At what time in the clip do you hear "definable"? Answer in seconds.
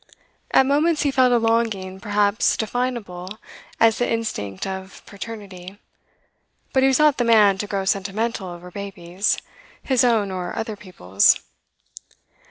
2.57-3.37